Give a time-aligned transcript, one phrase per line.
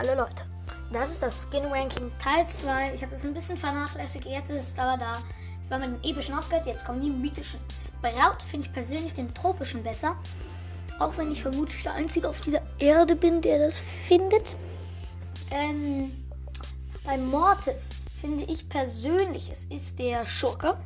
[0.00, 0.44] Hallo Leute.
[0.92, 2.94] Das ist das Skin Ranking Teil 2.
[2.94, 4.26] Ich habe es ein bisschen vernachlässigt.
[4.26, 5.14] Jetzt ist es aber da.
[5.64, 6.66] Ich war mit dem epischen aufgehört.
[6.66, 7.58] Jetzt kommen die mythischen.
[7.68, 10.14] Sprout finde ich persönlich den tropischen besser.
[11.00, 14.54] Auch wenn ich vermutlich der Einzige auf dieser Erde bin, der das findet.
[15.50, 16.24] Ähm,
[17.04, 17.90] bei Mortis
[18.20, 20.76] finde ich persönlich, es ist der Schurke.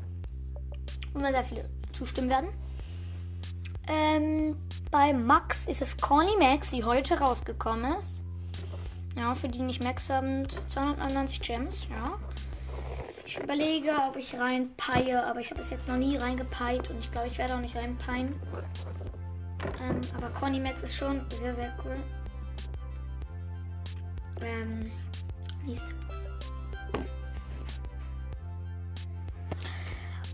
[1.13, 2.49] Und mir sehr viele zustimmen werden.
[3.89, 4.57] Ähm,
[4.90, 8.21] bei Max ist es Conny Max, die heute rausgekommen ist.
[9.16, 12.18] Ja, für die nicht Max haben 299 Gems, ja.
[13.25, 17.11] Ich überlege, ob ich reinpeie, aber ich habe es jetzt noch nie reingepeit und ich
[17.11, 18.34] glaube, ich werde auch nicht reinpeien.
[19.80, 21.96] Ähm, aber Conny Max ist schon sehr, sehr cool.
[24.43, 24.90] Ähm,
[25.68, 25.86] ist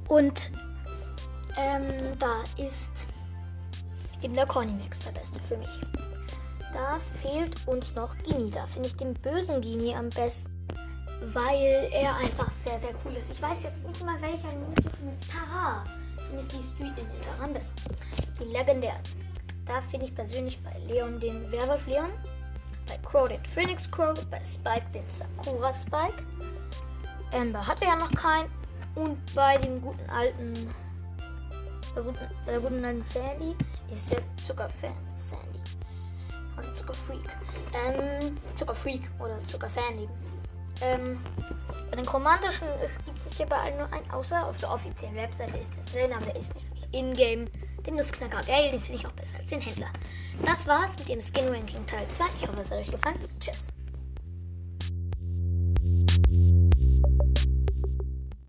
[0.08, 0.50] Und
[1.58, 3.06] ähm, da ist
[4.22, 5.69] eben der Cornymax der beste für mich.
[6.72, 8.50] Da fehlt uns noch Gini.
[8.50, 10.52] Da finde ich den bösen Gini am besten,
[11.33, 13.30] weil er einfach sehr, sehr cool ist.
[13.33, 15.84] Ich weiß jetzt nicht mal welcher mythischen Tara
[16.28, 17.80] finde ich die Street in Tara am besten.
[18.41, 19.02] Die legendären.
[19.64, 22.10] Da finde ich persönlich bei Leon den Werwolf Leon,
[22.86, 26.25] bei Crow den Phoenix Crow, bei Spike den Sakura Spike.
[27.32, 28.50] Amber hatte ja noch keinen.
[28.94, 30.55] Und bei dem guten alten,
[31.94, 33.55] der guten, der guten alten Sandy
[33.91, 35.60] ist der Zuckerfan Sandy.
[36.59, 37.25] Oder Zuckerfreak.
[37.75, 40.12] Ähm, Zuckerfreak oder Zuckerfan eben.
[40.81, 41.20] Ähm,
[41.91, 42.69] bei den chromantischen
[43.05, 46.12] gibt es hier bei allen nur einen, außer auf der offiziellen Webseite ist der drin,
[46.17, 47.47] aber der ist nicht in-game.
[47.87, 49.89] Den Nussknacker geil, den finde ich auch besser als den Händler.
[50.45, 52.25] Das war's mit dem Skin Ranking Teil 2.
[52.41, 53.19] Ich hoffe, es hat euch gefallen.
[53.41, 53.69] Tschüss.